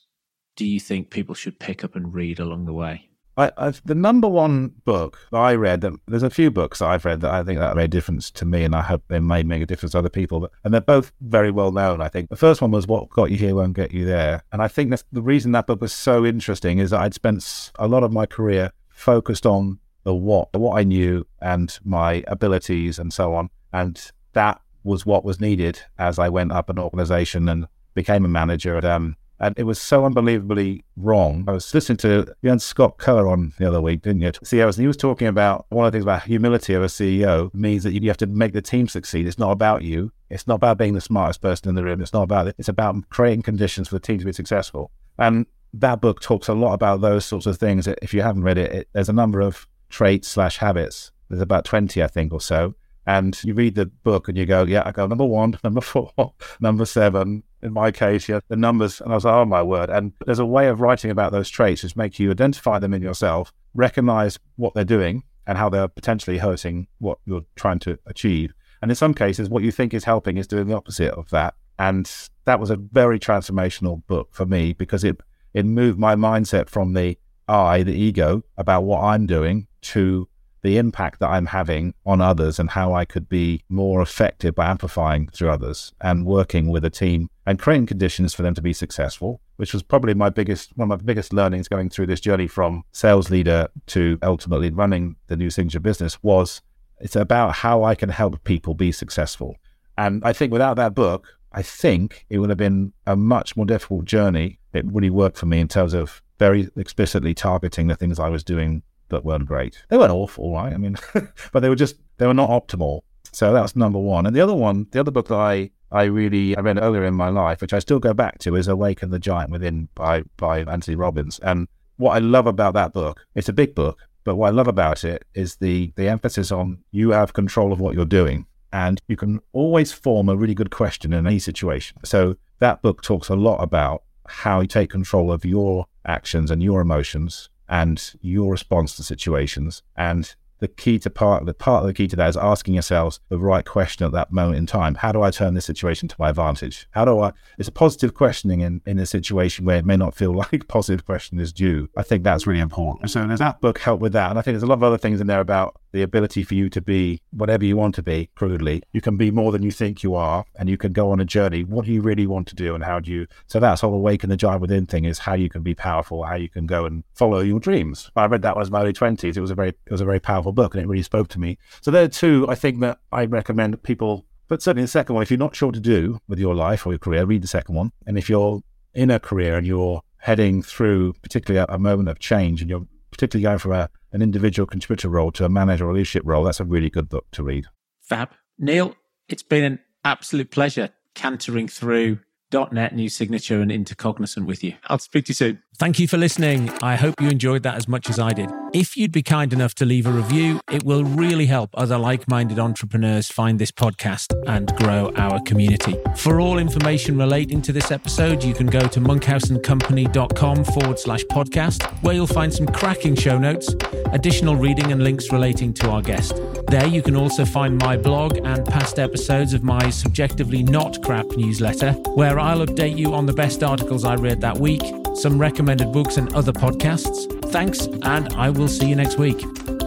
[0.55, 3.08] do you think people should pick up and read along the way?
[3.39, 7.21] I, I've, the number one book I read, that, there's a few books I've read
[7.21, 9.61] that I think that made a difference to me, and I hope they may make
[9.61, 10.41] a difference to other people.
[10.41, 12.01] But, and they're both very well known.
[12.01, 14.61] I think the first one was "What Got You Here Won't Get You There," and
[14.61, 17.87] I think that's the reason that book was so interesting is that I'd spent a
[17.87, 23.13] lot of my career focused on the what, what I knew, and my abilities, and
[23.13, 27.67] so on, and that was what was needed as I went up an organization and
[27.93, 31.45] became a manager at um, and it was so unbelievably wrong.
[31.47, 34.31] I was listening to you had Scott Kerr on the other week, didn't you?
[34.43, 37.53] CEOs, and he was talking about one of the things about humility of a CEO
[37.53, 39.27] means that you have to make the team succeed.
[39.27, 40.11] It's not about you.
[40.29, 42.01] It's not about being the smartest person in the room.
[42.01, 42.55] It's not about it.
[42.57, 44.91] It's about creating conditions for the team to be successful.
[45.17, 47.87] And that book talks a lot about those sorts of things.
[47.87, 51.11] If you haven't read it, it there's a number of traits slash habits.
[51.29, 52.75] There's about 20, I think, or so.
[53.05, 56.11] And you read the book and you go, yeah, I go number one, number four,
[56.59, 59.01] number seven, in my case, yeah, the numbers.
[59.01, 59.89] And I was like, oh my word.
[59.89, 63.01] And there's a way of writing about those traits which make you identify them in
[63.01, 68.53] yourself, recognize what they're doing and how they're potentially hurting what you're trying to achieve.
[68.81, 71.55] And in some cases, what you think is helping is doing the opposite of that.
[71.77, 72.09] And
[72.45, 75.19] that was a very transformational book for me because it,
[75.53, 80.29] it moved my mindset from the I, the ego, about what I'm doing to
[80.61, 84.69] the impact that I'm having on others and how I could be more effective by
[84.69, 88.73] amplifying through others and working with a team and creating conditions for them to be
[88.73, 92.47] successful, which was probably my biggest one of my biggest learnings going through this journey
[92.47, 96.61] from sales leader to ultimately running the new signature business was
[96.99, 99.55] it's about how I can help people be successful.
[99.97, 103.65] And I think without that book, I think it would have been a much more
[103.65, 104.59] difficult journey.
[104.73, 108.43] It really worked for me in terms of very explicitly targeting the things I was
[108.43, 109.83] doing that weren't great.
[109.89, 110.73] They weren't awful, right?
[110.73, 110.97] I mean,
[111.51, 113.01] but they were just they were not optimal.
[113.31, 114.25] So that's number one.
[114.25, 117.13] And the other one, the other book that I I really I read earlier in
[117.13, 120.61] my life, which I still go back to, is Awaken the Giant Within by by
[120.61, 121.39] Anthony Robbins.
[121.39, 124.67] And what I love about that book, it's a big book, but what I love
[124.67, 128.45] about it is the the emphasis on you have control of what you're doing.
[128.71, 131.97] And you can always form a really good question in any situation.
[132.05, 136.61] So that book talks a lot about how you take control of your actions and
[136.61, 139.83] your emotions and your response to situations.
[139.95, 143.19] And the key to part the part of the key to that is asking yourselves
[143.29, 144.95] the right question at that moment in time.
[144.95, 146.87] How do I turn this situation to my advantage?
[146.91, 150.13] How do I it's a positive questioning in, in a situation where it may not
[150.15, 151.89] feel like positive question is due.
[151.95, 153.09] I think that's really important.
[153.09, 154.29] So does that book help with that?
[154.29, 156.55] And I think there's a lot of other things in there about the ability for
[156.55, 158.83] you to be whatever you want to be, crudely.
[158.91, 161.25] You can be more than you think you are, and you can go on a
[161.25, 161.63] journey.
[161.63, 163.27] What do you really want to do, and how do you?
[163.47, 166.35] So that's whole awaken the giant within thing is how you can be powerful, how
[166.35, 168.11] you can go and follow your dreams.
[168.15, 169.37] I read that when I was my early twenties.
[169.37, 171.39] It was a very, it was a very powerful book, and it really spoke to
[171.39, 171.57] me.
[171.81, 174.25] So there are two I think that I recommend people.
[174.47, 176.85] But certainly the second one, if you're not sure what to do with your life
[176.87, 177.91] or your career, read the second one.
[178.07, 178.61] And if you're
[178.95, 182.87] in a career and you're heading through particularly a, a moment of change and you're
[183.19, 186.61] particularly going from a, an individual contributor role to a manager or leadership role, that's
[186.61, 187.65] a really good book to read.
[187.99, 188.29] Fab.
[188.57, 188.95] Neil,
[189.27, 192.19] it's been an absolute pleasure cantering through
[192.51, 194.73] .NET New Signature and into Cognizant with you.
[194.87, 195.63] I'll speak to you soon.
[195.79, 196.69] Thank you for listening.
[196.83, 198.49] I hope you enjoyed that as much as I did.
[198.73, 202.27] If you'd be kind enough to leave a review, it will really help other like
[202.27, 205.95] minded entrepreneurs find this podcast and grow our community.
[206.17, 211.81] For all information relating to this episode, you can go to monkhouseandcompany.com forward slash podcast,
[212.03, 213.73] where you'll find some cracking show notes,
[214.11, 216.41] additional reading, and links relating to our guest.
[216.67, 221.25] There you can also find my blog and past episodes of my subjectively not crap
[221.37, 221.93] newsletter,
[222.39, 224.81] where I'll update you on the best articles I read that week,
[225.13, 227.27] some recommended books, and other podcasts.
[227.51, 229.78] Thanks, and I will see you next week.